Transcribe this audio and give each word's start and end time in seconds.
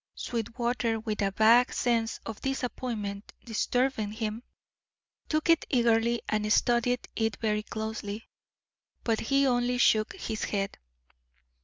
Sweetwater, 0.15 0.99
with 0.99 1.21
a 1.21 1.29
vague 1.29 1.71
sense 1.71 2.19
of 2.25 2.41
disappointment 2.41 3.33
disturbing 3.45 4.13
him, 4.13 4.41
took 5.29 5.47
it 5.47 5.63
eagerly 5.69 6.23
and 6.27 6.51
studied 6.51 7.07
it 7.15 7.35
very 7.35 7.61
closely. 7.61 8.27
But 9.03 9.19
he 9.19 9.45
only 9.45 9.77
shook 9.77 10.15
his 10.15 10.45
head. 10.45 10.79